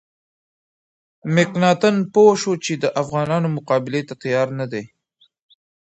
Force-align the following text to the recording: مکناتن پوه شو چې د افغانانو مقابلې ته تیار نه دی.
مکناتن 1.35 1.95
پوه 2.13 2.33
شو 2.41 2.53
چې 2.65 2.73
د 2.83 2.85
افغانانو 3.01 3.47
مقابلې 3.57 4.01
ته 4.07 4.13
تیار 4.21 4.47
نه 4.59 4.65
دی. 4.71 4.83